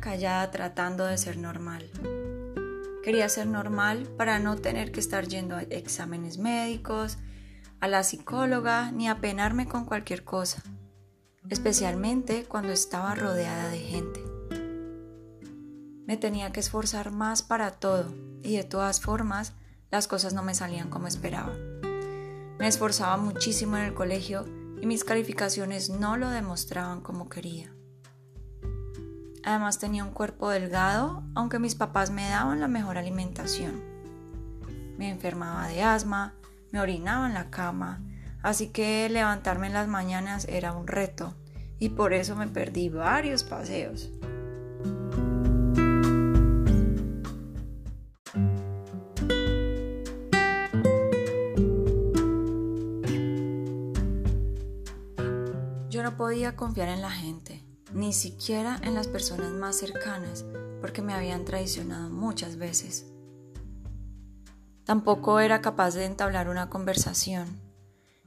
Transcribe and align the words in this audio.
callada 0.00 0.50
tratando 0.50 1.06
de 1.06 1.18
ser 1.18 1.36
normal. 1.36 1.90
Quería 3.02 3.28
ser 3.28 3.46
normal 3.46 4.08
para 4.16 4.38
no 4.38 4.56
tener 4.56 4.92
que 4.92 5.00
estar 5.00 5.26
yendo 5.26 5.56
a 5.56 5.62
exámenes 5.62 6.38
médicos, 6.38 7.18
a 7.80 7.88
la 7.88 8.02
psicóloga, 8.02 8.92
ni 8.92 9.08
apenarme 9.08 9.66
con 9.66 9.84
cualquier 9.84 10.24
cosa, 10.24 10.62
especialmente 11.48 12.44
cuando 12.44 12.72
estaba 12.72 13.14
rodeada 13.14 13.68
de 13.68 13.78
gente. 13.78 14.20
Me 16.06 16.16
tenía 16.16 16.52
que 16.52 16.60
esforzar 16.60 17.10
más 17.10 17.42
para 17.42 17.70
todo 17.70 18.12
y 18.42 18.56
de 18.56 18.64
todas 18.64 19.00
formas 19.00 19.54
las 19.90 20.08
cosas 20.08 20.34
no 20.34 20.42
me 20.42 20.54
salían 20.54 20.90
como 20.90 21.06
esperaba. 21.06 21.54
Me 22.58 22.68
esforzaba 22.68 23.16
muchísimo 23.16 23.76
en 23.76 23.84
el 23.84 23.94
colegio 23.94 24.44
y 24.82 24.86
mis 24.86 25.04
calificaciones 25.04 25.88
no 25.88 26.16
lo 26.16 26.28
demostraban 26.28 27.00
como 27.00 27.28
quería. 27.28 27.74
Además 29.44 29.78
tenía 29.78 30.04
un 30.04 30.12
cuerpo 30.12 30.50
delgado, 30.50 31.22
aunque 31.34 31.58
mis 31.58 31.74
papás 31.74 32.10
me 32.10 32.28
daban 32.28 32.60
la 32.60 32.68
mejor 32.68 32.98
alimentación. 32.98 33.82
Me 34.98 35.08
enfermaba 35.08 35.66
de 35.68 35.82
asma, 35.82 36.34
me 36.72 36.80
orinaba 36.80 37.26
en 37.26 37.34
la 37.34 37.50
cama, 37.50 38.02
así 38.42 38.68
que 38.68 39.08
levantarme 39.08 39.68
en 39.68 39.72
las 39.72 39.88
mañanas 39.88 40.46
era 40.46 40.72
un 40.72 40.86
reto 40.86 41.34
y 41.78 41.88
por 41.88 42.12
eso 42.12 42.36
me 42.36 42.46
perdí 42.46 42.90
varios 42.90 43.42
paseos. 43.42 44.10
Yo 55.88 56.02
no 56.04 56.16
podía 56.16 56.54
confiar 56.54 56.88
en 56.88 57.00
la 57.00 57.10
gente, 57.10 57.59
ni 57.92 58.12
siquiera 58.12 58.78
en 58.82 58.94
las 58.94 59.08
personas 59.08 59.52
más 59.52 59.76
cercanas, 59.76 60.44
porque 60.80 61.02
me 61.02 61.12
habían 61.12 61.44
traicionado 61.44 62.10
muchas 62.10 62.56
veces. 62.56 63.06
Tampoco 64.84 65.40
era 65.40 65.60
capaz 65.60 65.94
de 65.94 66.04
entablar 66.04 66.48
una 66.48 66.68
conversación, 66.68 67.46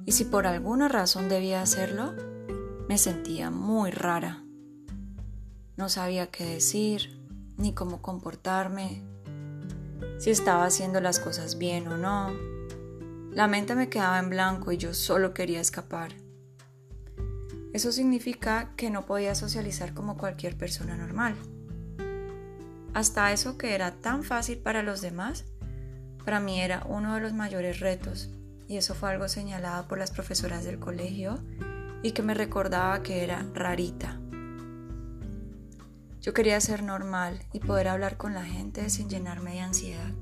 y 0.06 0.14
si 0.14 0.25
por 0.25 0.47
alguna 0.47 0.88
razón 0.88 1.30
debía 1.30 1.61
hacerlo, 1.61 2.14
me 2.88 2.97
sentía 2.97 3.50
muy 3.50 3.91
rara. 3.91 4.44
No 5.78 5.89
sabía 5.89 6.28
qué 6.28 6.45
decir, 6.45 7.19
ni 7.58 7.73
cómo 7.73 8.02
comportarme, 8.02 9.02
si 10.19 10.30
estaba 10.30 10.66
haciendo 10.66 11.02
las 11.02 11.19
cosas 11.19 11.58
bien 11.58 11.88
o 11.88 11.97
no. 11.97 12.31
La 13.31 13.47
mente 13.47 13.75
me 13.75 13.89
quedaba 13.89 14.19
en 14.19 14.30
blanco 14.30 14.72
y 14.72 14.78
yo 14.78 14.94
solo 14.94 15.34
quería 15.34 15.59
escapar. 15.59 16.22
Eso 17.73 17.91
significa 17.91 18.71
que 18.77 18.89
no 18.89 19.05
podía 19.05 19.35
socializar 19.35 19.93
como 19.93 20.16
cualquier 20.17 20.55
persona 20.55 20.95
normal. 20.95 21.35
Hasta 22.93 23.31
eso 23.31 23.57
que 23.57 23.73
era 23.73 23.95
tan 23.95 24.23
fácil 24.23 24.59
para 24.59 24.83
los 24.83 25.02
demás, 25.02 25.45
para 26.23 26.39
mí 26.39 26.61
era 26.61 26.85
uno 26.88 27.16
de 27.16 27.21
los 27.21 27.33
mayores 27.33 27.79
retos, 27.79 28.29
y 28.67 28.77
eso 28.77 28.94
fue 28.94 29.09
algo 29.09 29.27
señalado 29.27 29.88
por 29.88 29.97
las 29.97 30.11
profesoras 30.11 30.63
del 30.63 30.79
colegio 30.79 31.39
y 32.03 32.11
que 32.11 32.21
me 32.21 32.35
recordaba 32.35 33.01
que 33.01 33.23
era 33.23 33.45
rarita. 33.53 34.19
Yo 36.21 36.33
quería 36.33 36.61
ser 36.61 36.83
normal 36.83 37.44
y 37.51 37.59
poder 37.59 37.88
hablar 37.88 38.17
con 38.17 38.33
la 38.33 38.45
gente 38.45 38.89
sin 38.89 39.09
llenarme 39.09 39.53
de 39.53 39.59
ansiedad. 39.61 40.13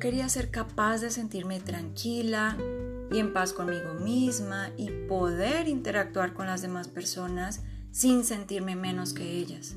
Quería 0.00 0.28
ser 0.28 0.50
capaz 0.52 1.00
de 1.00 1.10
sentirme 1.10 1.58
tranquila 1.58 2.56
y 3.10 3.18
en 3.18 3.32
paz 3.32 3.52
conmigo 3.52 3.94
misma 3.94 4.70
y 4.76 4.90
poder 5.08 5.66
interactuar 5.66 6.34
con 6.34 6.46
las 6.46 6.62
demás 6.62 6.86
personas 6.86 7.62
sin 7.90 8.24
sentirme 8.24 8.76
menos 8.76 9.12
que 9.12 9.24
ellas. 9.24 9.74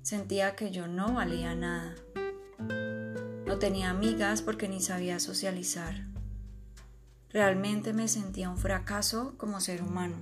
Sentía 0.00 0.56
que 0.56 0.70
yo 0.70 0.86
no 0.86 1.12
valía 1.12 1.54
nada. 1.54 1.94
No 3.44 3.58
tenía 3.58 3.90
amigas 3.90 4.40
porque 4.40 4.66
ni 4.66 4.80
sabía 4.80 5.20
socializar. 5.20 6.06
Realmente 7.28 7.92
me 7.92 8.08
sentía 8.08 8.48
un 8.48 8.56
fracaso 8.56 9.34
como 9.36 9.60
ser 9.60 9.82
humano. 9.82 10.16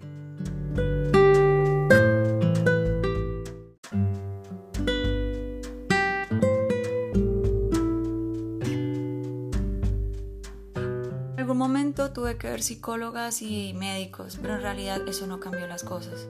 Momento 11.54 12.12
tuve 12.12 12.36
que 12.38 12.48
ver 12.48 12.62
psicólogas 12.62 13.42
y 13.42 13.74
médicos, 13.74 14.38
pero 14.40 14.54
en 14.54 14.62
realidad 14.62 15.06
eso 15.08 15.26
no 15.26 15.40
cambió 15.40 15.66
las 15.66 15.84
cosas. 15.84 16.26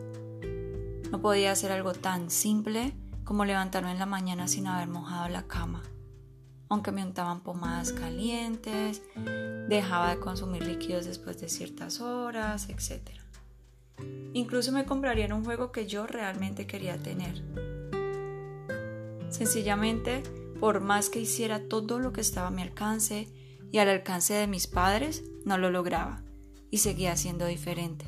No 1.10 1.20
podía 1.20 1.52
hacer 1.52 1.72
algo 1.72 1.92
tan 1.92 2.30
simple 2.30 2.92
como 3.24 3.44
levantarme 3.44 3.92
en 3.92 3.98
la 3.98 4.06
mañana 4.06 4.48
sin 4.48 4.66
haber 4.66 4.88
mojado 4.88 5.28
la 5.28 5.44
cama. 5.44 5.82
Aunque 6.68 6.92
me 6.92 7.04
untaban 7.04 7.40
pomadas 7.40 7.92
calientes, 7.92 9.02
dejaba 9.68 10.10
de 10.10 10.20
consumir 10.20 10.66
líquidos 10.66 11.06
después 11.06 11.40
de 11.40 11.48
ciertas 11.48 12.00
horas, 12.00 12.68
etc. 12.68 13.10
Incluso 14.32 14.72
me 14.72 14.84
comprarían 14.84 15.32
un 15.32 15.44
juego 15.44 15.70
que 15.70 15.86
yo 15.86 16.06
realmente 16.06 16.66
quería 16.66 16.96
tener. 16.96 17.42
Sencillamente, 19.30 20.22
por 20.60 20.80
más 20.80 21.10
que 21.10 21.20
hiciera 21.20 21.68
todo 21.68 21.98
lo 21.98 22.12
que 22.12 22.20
estaba 22.20 22.48
a 22.48 22.50
mi 22.50 22.62
alcance, 22.62 23.28
y 23.74 23.80
al 23.80 23.88
alcance 23.88 24.34
de 24.34 24.46
mis 24.46 24.68
padres 24.68 25.24
no 25.44 25.58
lo 25.58 25.68
lograba 25.68 26.22
y 26.70 26.78
seguía 26.78 27.16
siendo 27.16 27.44
diferente. 27.46 28.06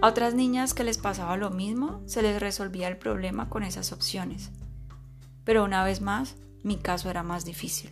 A 0.00 0.08
otras 0.08 0.32
niñas 0.32 0.72
que 0.72 0.84
les 0.84 0.96
pasaba 0.96 1.36
lo 1.36 1.50
mismo 1.50 2.00
se 2.06 2.22
les 2.22 2.40
resolvía 2.40 2.88
el 2.88 2.96
problema 2.96 3.50
con 3.50 3.62
esas 3.62 3.92
opciones, 3.92 4.52
pero 5.44 5.64
una 5.64 5.84
vez 5.84 6.00
más 6.00 6.36
mi 6.62 6.78
caso 6.78 7.10
era 7.10 7.22
más 7.22 7.44
difícil. 7.44 7.90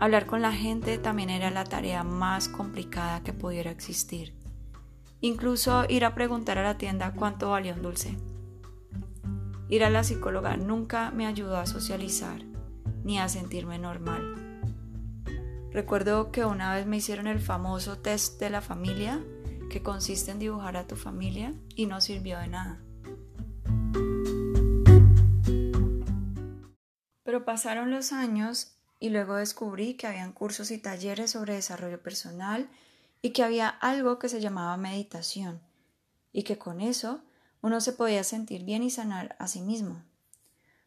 Hablar 0.00 0.24
con 0.24 0.40
la 0.40 0.52
gente 0.52 0.96
también 0.96 1.28
era 1.28 1.50
la 1.50 1.64
tarea 1.64 2.02
más 2.02 2.48
complicada 2.48 3.22
que 3.22 3.34
pudiera 3.34 3.70
existir. 3.70 4.32
Incluso 5.20 5.84
ir 5.90 6.06
a 6.06 6.14
preguntar 6.14 6.56
a 6.56 6.62
la 6.62 6.78
tienda 6.78 7.12
cuánto 7.12 7.50
valía 7.50 7.74
un 7.74 7.82
dulce. 7.82 8.16
Ir 9.68 9.84
a 9.84 9.90
la 9.90 10.02
psicóloga 10.02 10.56
nunca 10.56 11.10
me 11.10 11.26
ayudó 11.26 11.58
a 11.58 11.66
socializar 11.66 12.53
ni 13.04 13.18
a 13.18 13.28
sentirme 13.28 13.78
normal. 13.78 14.34
Recuerdo 15.70 16.32
que 16.32 16.44
una 16.44 16.74
vez 16.74 16.86
me 16.86 16.96
hicieron 16.96 17.26
el 17.26 17.40
famoso 17.40 17.98
test 17.98 18.40
de 18.40 18.50
la 18.50 18.60
familia, 18.60 19.22
que 19.70 19.82
consiste 19.82 20.30
en 20.30 20.38
dibujar 20.38 20.76
a 20.76 20.86
tu 20.86 20.96
familia, 20.96 21.54
y 21.74 21.86
no 21.86 22.00
sirvió 22.00 22.38
de 22.38 22.48
nada. 22.48 22.80
Pero 27.22 27.44
pasaron 27.44 27.90
los 27.90 28.12
años 28.12 28.76
y 29.00 29.10
luego 29.10 29.36
descubrí 29.36 29.94
que 29.94 30.06
habían 30.06 30.32
cursos 30.32 30.70
y 30.70 30.78
talleres 30.78 31.32
sobre 31.32 31.54
desarrollo 31.54 32.00
personal 32.02 32.68
y 33.20 33.30
que 33.30 33.42
había 33.42 33.68
algo 33.68 34.18
que 34.18 34.28
se 34.28 34.40
llamaba 34.40 34.76
meditación 34.76 35.60
y 36.32 36.44
que 36.44 36.58
con 36.58 36.80
eso 36.80 37.22
uno 37.62 37.80
se 37.80 37.92
podía 37.92 38.22
sentir 38.24 38.64
bien 38.64 38.82
y 38.82 38.90
sanar 38.90 39.34
a 39.38 39.48
sí 39.48 39.60
mismo. 39.60 40.02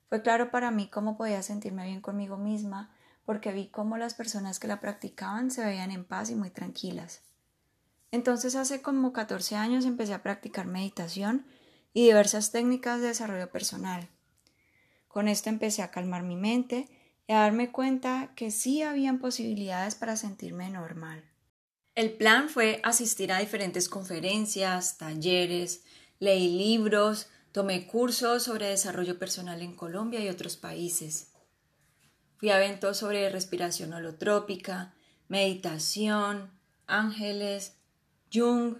Fue 0.09 0.22
claro 0.22 0.51
para 0.51 0.72
mí 0.72 0.88
cómo 0.88 1.18
podía 1.18 1.44
sentirme 1.44 1.85
bien 1.85 2.01
conmigo 2.01 2.38
misma, 2.38 2.91
porque 3.25 3.51
vi 3.51 3.68
cómo 3.68 3.97
las 3.97 4.13
personas 4.13 4.59
que 4.59 4.68
la 4.68 4.79
practicaban 4.79 5.51
se 5.51 5.66
veían 5.66 5.91
en 5.91 6.06
paz 6.06 6.29
y 6.29 6.35
muy 6.35 6.50
tranquilas. 6.50 7.22
Entonces 8.12 8.56
hace 8.56 8.81
como 8.81 9.12
14 9.12 9.56
años 9.56 9.86
empecé 9.86 10.13
a 10.13 10.24
practicar 10.24 10.65
meditación 10.65 11.45
y 11.94 12.06
diversas 12.06 12.51
técnicas 12.51 13.01
de 13.01 13.07
desarrollo 13.07 13.51
personal. 13.51 14.07
Con 15.09 15.27
esto 15.27 15.50
empecé 15.50 15.81
a 15.81 15.92
calmar 15.92 16.24
mi 16.24 16.36
mente 16.36 16.88
y 17.27 17.33
a 17.33 17.39
darme 17.39 17.71
cuenta 17.71 18.31
que 18.36 18.51
sí 18.51 18.81
habían 18.81 19.19
posibilidades 19.19 19.95
para 19.95 20.15
sentirme 20.15 20.69
normal. 20.69 21.24
El 21.95 22.13
plan 22.13 22.48
fue 22.48 22.80
asistir 22.83 23.31
a 23.31 23.39
diferentes 23.39 23.89
conferencias, 23.89 24.98
talleres, 24.98 25.83
leí 26.19 26.56
libros, 26.57 27.27
Tomé 27.51 27.88
cursos 27.88 28.44
sobre 28.44 28.67
desarrollo 28.67 29.17
personal 29.17 29.61
en 29.61 29.75
Colombia 29.75 30.19
y 30.19 30.29
otros 30.29 30.57
países. 30.57 31.33
Fui 32.38 32.49
a 32.49 32.57
eventos 32.57 32.97
sobre 32.97 33.29
respiración 33.29 33.94
holotrópica, 33.94 34.94
meditación, 35.27 36.51
ángeles, 36.85 37.77
Jung, 38.31 38.77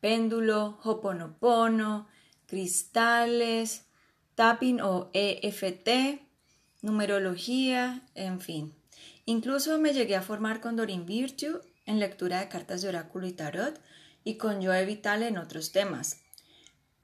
péndulo, 0.00 0.78
hoponopono, 0.84 2.06
cristales, 2.46 3.86
tapping 4.34 4.80
o 4.80 5.10
EFT, 5.12 6.20
numerología, 6.82 8.06
en 8.14 8.40
fin. 8.40 8.74
Incluso 9.24 9.78
me 9.78 9.92
llegué 9.92 10.16
a 10.16 10.22
formar 10.22 10.60
con 10.60 10.76
Dorin 10.76 11.06
Virtue 11.06 11.60
en 11.86 11.98
lectura 11.98 12.40
de 12.40 12.48
cartas 12.48 12.82
de 12.82 12.90
oráculo 12.90 13.26
y 13.26 13.32
tarot 13.32 13.80
y 14.22 14.36
con 14.36 14.62
Joe 14.62 14.84
Vital 14.84 15.22
en 15.22 15.38
otros 15.38 15.72
temas, 15.72 16.23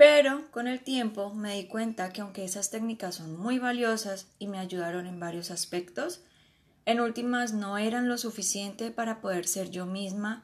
Pero 0.01 0.51
con 0.51 0.67
el 0.67 0.81
tiempo 0.81 1.35
me 1.35 1.57
di 1.57 1.67
cuenta 1.67 2.11
que 2.11 2.23
aunque 2.23 2.43
esas 2.43 2.71
técnicas 2.71 3.17
son 3.17 3.39
muy 3.39 3.59
valiosas 3.59 4.29
y 4.39 4.47
me 4.47 4.59
ayudaron 4.59 5.05
en 5.07 5.21
varios 5.21 5.51
aspectos, 5.51 6.23
en 6.87 7.01
últimas 7.01 7.53
no 7.53 7.77
eran 7.77 8.09
lo 8.09 8.17
suficiente 8.17 8.91
para 8.93 9.21
poder 9.21 9.47
ser 9.47 9.69
yo 9.69 9.85
misma, 9.85 10.43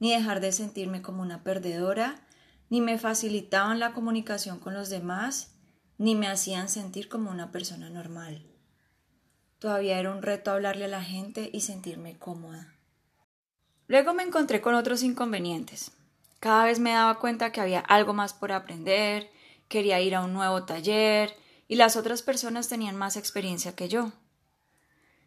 ni 0.00 0.12
dejar 0.12 0.40
de 0.40 0.50
sentirme 0.50 1.02
como 1.02 1.20
una 1.20 1.44
perdedora, 1.44 2.26
ni 2.70 2.80
me 2.80 2.96
facilitaban 2.96 3.80
la 3.80 3.92
comunicación 3.92 4.60
con 4.60 4.72
los 4.72 4.88
demás, 4.88 5.52
ni 5.98 6.14
me 6.14 6.28
hacían 6.28 6.70
sentir 6.70 7.10
como 7.10 7.30
una 7.30 7.52
persona 7.52 7.90
normal. 7.90 8.46
Todavía 9.58 9.98
era 9.98 10.10
un 10.10 10.22
reto 10.22 10.52
hablarle 10.52 10.86
a 10.86 10.88
la 10.88 11.04
gente 11.04 11.50
y 11.52 11.60
sentirme 11.60 12.18
cómoda. 12.18 12.72
Luego 13.88 14.14
me 14.14 14.22
encontré 14.22 14.62
con 14.62 14.74
otros 14.74 15.02
inconvenientes. 15.02 15.92
Cada 16.46 16.64
vez 16.64 16.78
me 16.78 16.92
daba 16.92 17.18
cuenta 17.18 17.50
que 17.50 17.60
había 17.60 17.80
algo 17.80 18.12
más 18.12 18.32
por 18.32 18.52
aprender, 18.52 19.32
quería 19.66 20.00
ir 20.00 20.14
a 20.14 20.20
un 20.20 20.32
nuevo 20.32 20.62
taller, 20.62 21.34
y 21.66 21.74
las 21.74 21.96
otras 21.96 22.22
personas 22.22 22.68
tenían 22.68 22.94
más 22.94 23.16
experiencia 23.16 23.74
que 23.74 23.88
yo. 23.88 24.12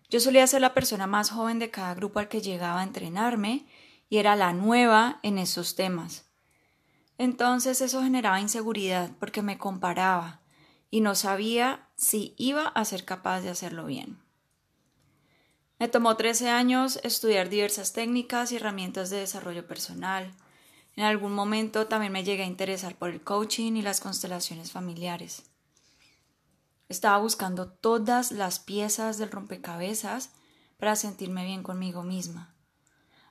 Yo 0.09 0.21
solía 0.21 0.47
ser 0.47 0.61
la 0.61 0.73
persona 0.73 1.07
más 1.07 1.29
joven 1.31 1.59
de 1.59 1.71
cada 1.71 1.93
grupo 1.93 2.19
al 2.19 2.29
que 2.29 2.39
llegaba 2.39 2.79
a 2.79 2.83
entrenarme 2.83 3.67
y 4.07 4.15
era 4.15 4.37
la 4.37 4.53
nueva 4.53 5.19
en 5.21 5.39
esos 5.39 5.75
temas. 5.75 6.23
Entonces 7.17 7.81
eso 7.81 8.01
generaba 8.01 8.39
inseguridad 8.39 9.11
porque 9.19 9.41
me 9.41 9.57
comparaba 9.57 10.39
y 10.89 11.01
no 11.01 11.15
sabía 11.15 11.89
si 11.97 12.33
iba 12.37 12.65
a 12.65 12.85
ser 12.85 13.03
capaz 13.03 13.41
de 13.41 13.49
hacerlo 13.49 13.87
bien. 13.87 14.19
Me 15.79 15.89
tomó 15.89 16.15
13 16.15 16.47
años 16.47 16.97
estudiar 17.03 17.49
diversas 17.49 17.91
técnicas 17.91 18.53
y 18.53 18.55
herramientas 18.55 19.09
de 19.09 19.17
desarrollo 19.17 19.67
personal. 19.67 20.33
En 20.95 21.03
algún 21.03 21.33
momento 21.33 21.87
también 21.87 22.11
me 22.11 22.23
llegué 22.23 22.43
a 22.43 22.47
interesar 22.47 22.95
por 22.95 23.09
el 23.09 23.21
coaching 23.21 23.73
y 23.73 23.81
las 23.81 24.01
constelaciones 24.01 24.71
familiares. 24.71 25.43
Estaba 26.89 27.17
buscando 27.19 27.69
todas 27.69 28.31
las 28.31 28.59
piezas 28.59 29.17
del 29.17 29.31
rompecabezas 29.31 30.31
para 30.77 30.95
sentirme 30.95 31.45
bien 31.45 31.63
conmigo 31.63 32.03
misma. 32.03 32.55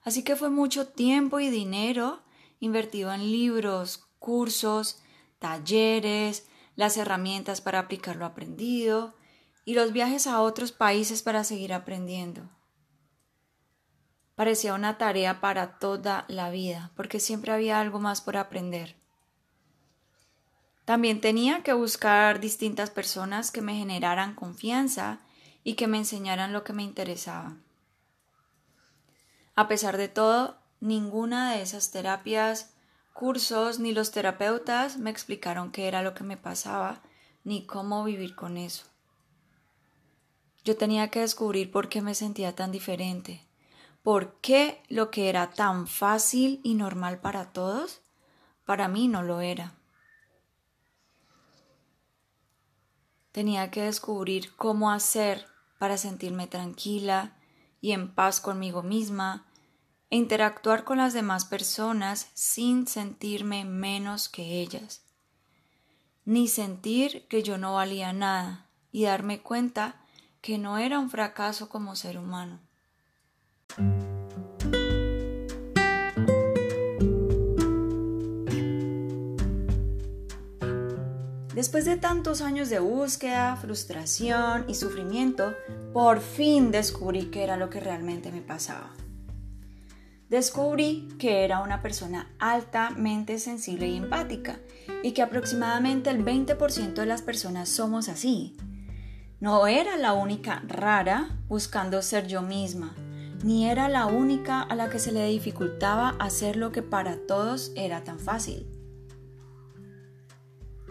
Así 0.02 0.22
que 0.22 0.37
fue 0.37 0.49
mucho 0.49 0.88
tiempo 0.88 1.40
y 1.40 1.50
dinero 1.50 2.22
invertido 2.60 3.12
en 3.12 3.31
libros, 3.31 4.06
cursos, 4.19 5.00
talleres, 5.38 6.46
las 6.76 6.96
herramientas 6.96 7.60
para 7.60 7.81
aplicar 7.81 8.16
lo 8.16 8.25
aprendido 8.25 9.14
y 9.64 9.75
los 9.75 9.93
viajes 9.93 10.26
a 10.26 10.40
otros 10.40 10.72
países 10.72 11.22
para 11.22 11.44
seguir 11.44 11.72
aprendiendo. 11.72 12.49
Parecía 14.38 14.75
una 14.75 14.99
tarea 14.99 15.40
para 15.40 15.81
toda 15.81 16.25
la 16.29 16.49
vida, 16.49 16.93
porque 16.94 17.19
siempre 17.19 17.50
había 17.50 17.81
algo 17.81 17.99
más 17.99 18.20
por 18.20 18.37
aprender. 18.37 18.94
También 20.85 21.20
tenía 21.20 21.64
que 21.64 21.73
buscar 21.73 22.38
distintas 22.38 22.88
personas 22.90 23.50
que 23.50 23.62
me 23.62 23.75
generaran 23.75 24.37
confianza 24.37 25.19
y 25.64 25.75
que 25.75 25.88
me 25.88 25.99
enseñaran 25.99 26.52
lo 26.52 26.62
que 26.62 26.73
me 26.73 26.85
interesaba. 26.85 27.56
A 29.56 29.67
pesar 29.67 29.96
de 29.96 30.06
todo, 30.06 30.56
ninguna 30.79 31.55
de 31.55 31.62
esas 31.62 31.91
terapias, 31.91 32.75
cursos 33.14 33.81
ni 33.81 33.91
los 33.91 34.12
terapeutas 34.12 34.99
me 34.99 35.11
explicaron 35.11 35.73
qué 35.73 35.88
era 35.88 36.02
lo 36.02 36.14
que 36.14 36.23
me 36.23 36.37
pasaba 36.37 37.02
ni 37.43 37.67
cómo 37.67 38.05
vivir 38.05 38.37
con 38.37 38.56
eso. 38.56 38.84
Yo 40.62 40.76
tenía 40.76 41.08
que 41.08 41.23
descubrir 41.23 41.73
por 41.73 41.88
qué 41.88 42.02
me 42.02 42.14
sentía 42.14 42.55
tan 42.55 42.70
diferente, 42.70 43.48
por 44.08 44.40
qué 44.40 44.82
lo 44.88 45.10
que 45.10 45.28
era 45.28 45.50
tan 45.50 45.87
fácil 45.87 46.62
y 46.64 46.72
normal 46.72 47.20
para 47.20 47.52
todos, 47.52 48.00
para 48.64 48.88
mí 48.88 49.06
no 49.06 49.22
lo 49.22 49.43
era. 49.43 49.75
Tenía 53.32 53.70
que 53.70 53.82
descubrir 53.82 54.56
cómo 54.56 54.90
hacer 54.90 55.46
para 55.78 55.99
sentirme 55.99 56.46
tranquila 56.46 57.37
y 57.82 57.93
en 57.93 58.14
paz 58.14 58.40
conmigo 58.40 58.82
misma 58.82 59.44
e 60.08 60.16
interactuar 60.16 60.84
con 60.84 60.96
las 60.96 61.12
demás 61.12 61.44
personas 61.44 62.31
sin 62.32 62.87
sentirme 62.87 63.66
menos 63.66 64.31
que 64.31 64.62
ellas, 64.62 65.02
ni 66.25 66.49
sentir 66.49 67.28
que 67.28 67.43
yo 67.43 67.58
no 67.58 67.75
valía 67.75 68.14
nada 68.14 68.70
y 68.90 69.05
darme 69.05 69.43
cuenta 69.43 70.00
que 70.40 70.56
no 70.56 70.78
era 70.78 70.99
un 70.99 71.10
fracaso 71.10 71.69
como 71.69 71.94
ser 71.94 72.16
humano. 72.16 72.68
Después 81.59 81.85
de 81.85 81.97
tantos 81.97 82.41
años 82.41 82.70
de 82.70 82.79
búsqueda, 82.79 83.56
frustración 83.56 84.65
y 84.69 84.76
sufrimiento, 84.76 85.55
por 85.93 86.20
fin 86.20 86.70
descubrí 86.70 87.32
qué 87.32 87.43
era 87.43 87.56
lo 87.56 87.69
que 87.69 87.81
realmente 87.81 88.31
me 88.31 88.43
pasaba. 88.43 88.91
Descubrí 90.29 91.09
que 91.19 91.44
era 91.44 91.61
una 91.61 91.82
persona 91.82 92.31
altamente 92.38 93.41
sensible 93.41 93.88
y 93.88 93.97
empática 93.97 94.61
y 95.03 95.11
que 95.12 95.23
aproximadamente 95.23 96.11
el 96.11 96.25
20% 96.25 96.94
de 96.94 97.06
las 97.06 97.23
personas 97.23 97.69
somos 97.69 98.09
así. 98.09 98.56
No 99.41 99.67
era 99.67 99.97
la 99.97 100.12
única 100.12 100.62
rara 100.65 101.41
buscando 101.49 102.03
ser 102.03 102.29
yo 102.29 102.43
misma, 102.43 102.94
ni 103.44 103.67
era 103.69 103.88
la 103.88 104.06
única 104.06 104.61
a 104.62 104.75
la 104.75 104.90
que 104.90 104.99
se 104.99 105.12
le 105.12 105.26
dificultaba 105.29 106.11
hacer 106.19 106.56
lo 106.56 106.73
que 106.73 106.82
para 106.82 107.17
todos 107.26 107.73
era 107.76 108.05
tan 108.05 108.19
fácil. 108.19 108.67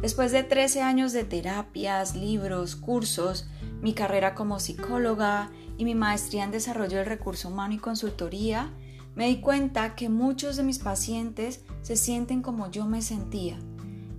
Después 0.01 0.31
de 0.31 0.44
13 0.44 0.81
años 0.81 1.11
de 1.11 1.23
terapias, 1.23 2.15
libros, 2.15 2.75
cursos, 2.75 3.47
mi 3.81 3.94
carrera 3.94 4.35
como 4.35 4.59
psicóloga 4.59 5.51
y 5.77 5.85
mi 5.85 5.95
maestría 5.95 6.44
en 6.44 6.51
desarrollo 6.51 6.97
del 6.97 7.07
recurso 7.07 7.49
humano 7.49 7.73
y 7.73 7.79
consultoría, 7.79 8.71
me 9.15 9.27
di 9.27 9.41
cuenta 9.41 9.95
que 9.95 10.09
muchos 10.09 10.55
de 10.55 10.63
mis 10.63 10.77
pacientes 10.77 11.61
se 11.81 11.95
sienten 11.95 12.43
como 12.43 12.69
yo 12.69 12.85
me 12.85 13.01
sentía 13.01 13.57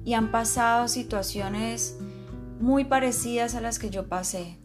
y 0.05 0.15
han 0.15 0.33
pasado 0.33 0.89
situaciones 0.89 1.97
muy 2.61 2.85
parecidas 2.85 3.55
a 3.55 3.61
las 3.61 3.79
que 3.79 3.91
yo 3.91 4.09
pasé 4.09 4.59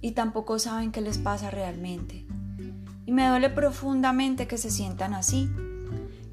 y 0.00 0.12
tampoco 0.12 0.58
saben 0.58 0.90
qué 0.90 1.00
les 1.00 1.18
pasa 1.18 1.50
realmente. 1.50 2.26
Y 3.06 3.12
me 3.12 3.28
duele 3.28 3.48
profundamente 3.48 4.46
que 4.46 4.58
se 4.58 4.70
sientan 4.70 5.14
así 5.14 5.48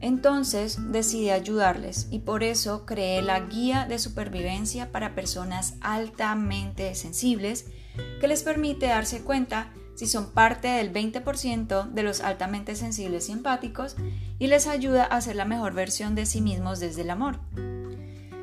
entonces 0.03 0.91
decidí 0.91 1.29
ayudarles 1.29 2.07
y 2.11 2.19
por 2.19 2.43
eso 2.43 2.85
creé 2.85 3.21
la 3.21 3.39
guía 3.39 3.85
de 3.87 3.97
supervivencia 3.99 4.91
para 4.91 5.15
personas 5.15 5.75
altamente 5.79 6.93
sensibles 6.93 7.67
que 8.19 8.27
les 8.27 8.43
permite 8.43 8.87
darse 8.87 9.21
cuenta 9.23 9.71
si 9.95 10.05
son 10.07 10.31
parte 10.31 10.67
del 10.67 10.91
20% 10.91 11.89
de 11.89 12.03
los 12.03 12.19
altamente 12.19 12.75
sensibles 12.75 13.29
y 13.29 13.31
empáticos 13.31 13.95
y 14.39 14.47
les 14.47 14.67
ayuda 14.67 15.05
a 15.05 15.21
ser 15.21 15.37
la 15.37 15.45
mejor 15.45 15.73
versión 15.73 16.15
de 16.15 16.25
sí 16.25 16.41
mismos 16.41 16.81
desde 16.81 17.03
el 17.03 17.09
amor. 17.09 17.39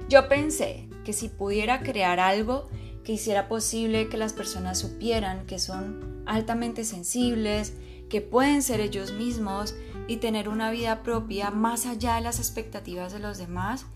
Yo 0.09 0.31
pensé 0.31 0.89
que 1.05 1.13
si 1.13 1.29
pudiera 1.29 1.83
crear 1.83 2.21
algo 2.21 2.71
que 3.05 3.13
hiciera 3.13 3.49
posible 3.49 4.09
que 4.09 4.17
las 4.17 4.33
personas 4.33 4.79
supieran 4.79 5.45
que 5.45 5.59
son 5.59 6.23
altamente 6.25 6.85
sensibles, 6.85 7.75
que 8.11 8.21
pueden 8.21 8.62
ser 8.62 8.81
ellos 8.81 9.12
mismos 9.12 9.75
y 10.09 10.19
tener 10.19 10.49
una 10.49 10.71
vida 10.71 11.02
propia 11.02 11.50
más 11.50 11.87
allá 11.87 12.17
de 12.17 12.21
las 12.21 12.38
expectativas 12.38 13.12
de 13.12 13.21
los 13.21 13.38
demás 13.38 13.87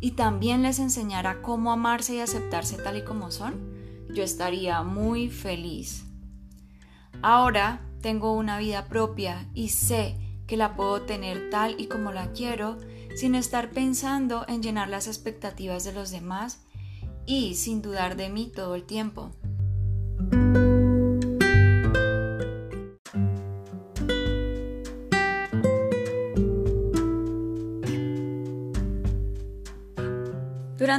y 0.00 0.12
también 0.12 0.62
les 0.62 0.78
enseñara 0.78 1.42
cómo 1.42 1.70
amarse 1.70 2.14
y 2.14 2.20
aceptarse 2.20 2.78
tal 2.78 2.96
y 2.96 3.04
como 3.04 3.30
son, 3.30 3.54
yo 4.12 4.24
estaría 4.24 4.82
muy 4.82 5.28
feliz. 5.28 6.06
Ahora 7.22 7.82
tengo 8.00 8.32
una 8.32 8.58
vida 8.58 8.86
propia 8.88 9.46
y 9.54 9.68
sé 9.68 10.16
que 10.46 10.56
la 10.56 10.74
puedo 10.74 11.02
tener 11.02 11.50
tal 11.50 11.78
y 11.78 11.86
como 11.86 12.12
la 12.12 12.32
quiero 12.32 12.78
sin 13.14 13.34
estar 13.34 13.70
pensando 13.70 14.46
en 14.48 14.62
llenar 14.62 14.88
las 14.88 15.06
expectativas 15.06 15.84
de 15.84 15.92
los 15.92 16.10
demás 16.10 16.60
y 17.26 17.54
sin 17.54 17.82
dudar 17.82 18.16
de 18.16 18.30
mí 18.30 18.50
todo 18.54 18.74
el 18.74 18.84
tiempo. 18.84 19.32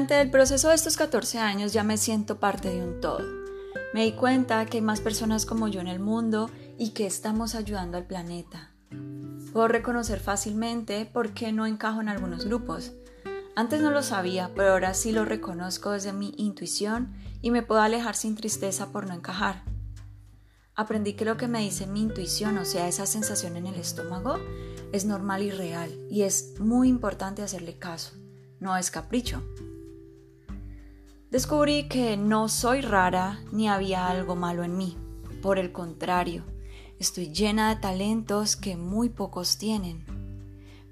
Durante 0.02 0.20
el 0.20 0.32
proceso 0.32 0.70
de 0.70 0.74
estos 0.74 0.98
14 0.98 1.38
años 1.38 1.74
ya 1.74 1.84
me 1.84 1.96
siento 1.96 2.40
parte 2.40 2.70
de 2.70 2.84
un 2.84 3.02
todo. 3.02 3.24
Me 3.94 4.04
di 4.04 4.14
cuenta 4.14 4.66
que 4.66 4.78
hay 4.78 4.82
más 4.82 5.00
personas 5.00 5.46
como 5.46 5.68
yo 5.68 5.80
en 5.80 5.88
el 5.88 6.00
mundo 6.00 6.50
y 6.80 6.90
que 6.90 7.06
estamos 7.06 7.54
ayudando 7.54 8.00
al 8.00 8.08
planeta. 8.08 8.72
Puedo 9.54 9.68
reconocer 9.68 10.20
fácilmente 10.20 11.06
por 11.06 11.36
qué 11.36 11.52
no 11.52 11.68
encajo 11.68 12.02
en 12.02 12.10
algunos 12.10 12.46
grupos. 12.46 12.94
Antes 13.56 13.80
no 13.80 13.92
lo 13.92 14.02
sabía, 14.02 14.50
pero 14.56 14.72
ahora 14.72 14.96
sí 14.96 15.12
lo 15.12 15.24
reconozco 15.24 15.92
desde 15.92 16.14
mi 16.14 16.34
intuición 16.36 17.14
y 17.44 17.52
me 17.52 17.62
puedo 17.62 17.82
alejar 17.82 18.16
sin 18.16 18.36
tristeza 18.36 18.92
por 18.92 19.06
no 19.06 19.14
encajar. 19.14 19.66
Aprendí 20.74 21.14
que 21.14 21.26
lo 21.26 21.38
que 21.38 21.48
me 21.48 21.60
dice 21.60 21.86
mi 21.86 22.02
intuición, 22.02 22.58
o 22.58 22.66
sea, 22.66 22.88
esa 22.88 23.06
sensación 23.06 23.56
en 23.56 23.68
el 23.68 23.76
estómago, 23.76 24.40
es 24.94 25.06
normal 25.06 25.44
y 25.44 25.52
real 25.52 25.92
y 26.10 26.24
es 26.24 26.60
muy 26.60 26.90
importante 26.90 27.44
hacerle 27.44 27.78
caso, 27.78 28.16
no 28.60 28.76
es 28.76 28.90
capricho. 28.90 29.44
Descubrí 31.32 31.88
que 31.88 32.18
no 32.18 32.50
soy 32.50 32.82
rara 32.82 33.40
ni 33.54 33.70
había 33.70 34.10
algo 34.10 34.36
malo 34.36 34.66
en 34.66 34.76
mí. 34.76 34.98
Por 35.42 35.60
el 35.60 35.72
contrario, 35.72 36.44
estoy 37.00 37.32
llena 37.32 37.74
de 37.74 37.80
talentos 37.80 38.58
que 38.58 38.76
muy 38.76 39.08
pocos 39.08 39.58
tienen. 39.58 40.04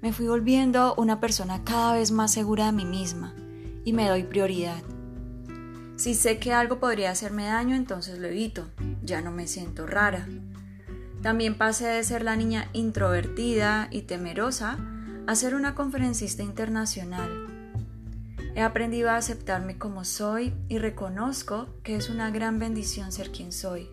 Me 0.00 0.14
fui 0.14 0.28
volviendo 0.28 0.94
una 0.94 1.20
persona 1.20 1.62
cada 1.62 1.92
vez 1.92 2.10
más 2.10 2.32
segura 2.32 2.64
de 2.64 2.72
mí 2.72 2.86
misma 2.86 3.34
y 3.84 3.92
me 3.92 4.08
doy 4.08 4.22
prioridad. 4.22 4.82
Si 5.96 6.14
sé 6.14 6.38
que 6.38 6.54
algo 6.54 6.80
podría 6.80 7.10
hacerme 7.10 7.44
daño, 7.44 7.76
entonces 7.76 8.18
lo 8.18 8.28
evito. 8.28 8.66
Ya 9.02 9.20
no 9.20 9.32
me 9.32 9.46
siento 9.46 9.86
rara. 9.86 10.26
También 11.20 11.58
pasé 11.58 11.86
de 11.86 12.02
ser 12.02 12.22
la 12.22 12.36
niña 12.36 12.70
introvertida 12.72 13.88
y 13.90 14.02
temerosa 14.02 14.78
a 15.26 15.34
ser 15.34 15.54
una 15.54 15.74
conferencista 15.74 16.42
internacional 16.42 17.39
He 18.54 18.62
aprendido 18.62 19.10
a 19.10 19.16
aceptarme 19.16 19.78
como 19.78 20.04
soy 20.04 20.54
y 20.68 20.78
reconozco 20.78 21.68
que 21.82 21.96
es 21.96 22.10
una 22.10 22.30
gran 22.30 22.58
bendición 22.58 23.12
ser 23.12 23.30
quien 23.30 23.52
soy. 23.52 23.88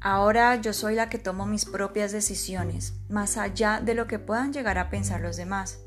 Ahora 0.00 0.56
yo 0.56 0.72
soy 0.72 0.94
la 0.94 1.10
que 1.10 1.18
tomo 1.18 1.44
mis 1.44 1.66
propias 1.66 2.12
decisiones, 2.12 2.94
más 3.08 3.36
allá 3.36 3.80
de 3.84 3.94
lo 3.94 4.06
que 4.06 4.18
puedan 4.18 4.52
llegar 4.52 4.78
a 4.78 4.88
pensar 4.88 5.20
los 5.20 5.36
demás. 5.36 5.80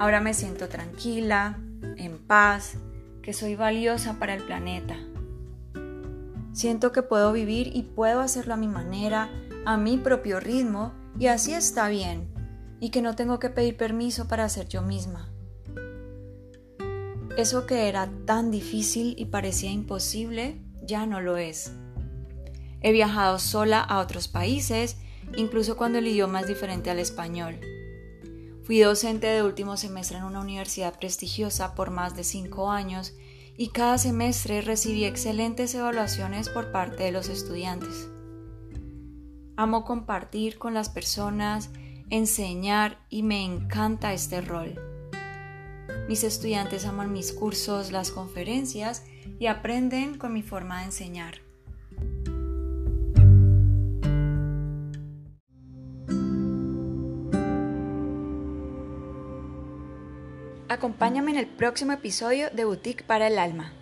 Ahora 0.00 0.20
me 0.20 0.34
siento 0.34 0.68
tranquila, 0.68 1.58
en 1.96 2.18
paz, 2.18 2.74
que 3.22 3.32
soy 3.32 3.54
valiosa 3.54 4.18
para 4.18 4.34
el 4.34 4.42
planeta. 4.42 4.96
Siento 6.52 6.90
que 6.90 7.02
puedo 7.02 7.32
vivir 7.32 7.70
y 7.72 7.82
puedo 7.82 8.20
hacerlo 8.20 8.54
a 8.54 8.56
mi 8.56 8.66
manera, 8.66 9.28
a 9.64 9.76
mi 9.76 9.96
propio 9.96 10.40
ritmo, 10.40 10.92
y 11.18 11.26
así 11.26 11.52
está 11.52 11.88
bien, 11.88 12.28
y 12.80 12.90
que 12.90 13.02
no 13.02 13.14
tengo 13.14 13.38
que 13.38 13.50
pedir 13.50 13.76
permiso 13.76 14.26
para 14.26 14.48
ser 14.48 14.66
yo 14.66 14.82
misma. 14.82 15.28
Eso 17.38 17.66
que 17.66 17.88
era 17.88 18.10
tan 18.26 18.50
difícil 18.50 19.14
y 19.16 19.26
parecía 19.26 19.70
imposible, 19.70 20.60
ya 20.82 21.06
no 21.06 21.20
lo 21.20 21.36
es. 21.36 21.72
He 22.80 22.90
viajado 22.90 23.38
sola 23.38 23.80
a 23.80 24.00
otros 24.00 24.26
países, 24.26 24.96
incluso 25.36 25.76
cuando 25.76 25.98
el 25.98 26.08
idioma 26.08 26.40
es 26.40 26.48
diferente 26.48 26.90
al 26.90 26.98
español. 26.98 27.60
Fui 28.64 28.80
docente 28.80 29.28
de 29.28 29.44
último 29.44 29.76
semestre 29.76 30.18
en 30.18 30.24
una 30.24 30.40
universidad 30.40 30.98
prestigiosa 30.98 31.76
por 31.76 31.92
más 31.92 32.16
de 32.16 32.24
cinco 32.24 32.72
años 32.72 33.14
y 33.56 33.68
cada 33.68 33.98
semestre 33.98 34.60
recibí 34.60 35.04
excelentes 35.04 35.72
evaluaciones 35.76 36.48
por 36.48 36.72
parte 36.72 37.04
de 37.04 37.12
los 37.12 37.28
estudiantes. 37.28 38.08
Amo 39.56 39.84
compartir 39.84 40.58
con 40.58 40.74
las 40.74 40.88
personas, 40.88 41.70
enseñar 42.10 42.98
y 43.08 43.22
me 43.22 43.44
encanta 43.44 44.12
este 44.12 44.40
rol. 44.40 44.87
Mis 46.08 46.24
estudiantes 46.24 46.86
aman 46.86 47.12
mis 47.12 47.34
cursos, 47.34 47.92
las 47.92 48.10
conferencias 48.10 49.04
y 49.38 49.46
aprenden 49.46 50.16
con 50.16 50.32
mi 50.32 50.42
forma 50.42 50.78
de 50.78 50.86
enseñar. 50.86 51.42
Acompáñame 60.70 61.32
en 61.32 61.36
el 61.36 61.46
próximo 61.46 61.92
episodio 61.92 62.48
de 62.50 62.64
Boutique 62.64 63.04
para 63.04 63.26
el 63.26 63.38
Alma. 63.38 63.77